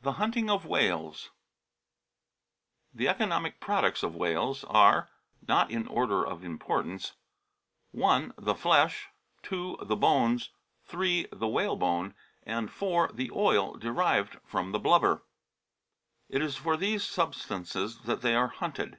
[0.00, 1.30] THE HUNTING OF WHALES
[2.94, 5.10] THE economic products of whales are
[5.46, 7.12] (not in order of importance):
[7.94, 9.08] (i) The flesh,
[9.42, 10.48] (2) the bones,
[10.86, 12.14] (3) the whalebone,
[12.44, 15.22] and (4) the oil derived from the blubber.*
[16.30, 18.98] It is for these substances that they are hunted.